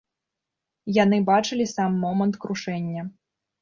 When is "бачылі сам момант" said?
1.29-2.43